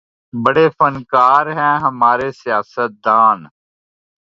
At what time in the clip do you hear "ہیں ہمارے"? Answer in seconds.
1.57-2.29